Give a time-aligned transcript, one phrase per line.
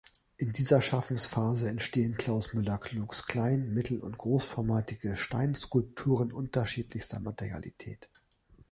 [0.37, 8.09] In dieser Schaffensphase entstehen Klaus Müller-Klugs klein-, mittel- und großformatige Steinskulpturen unterschiedlichster Materialität.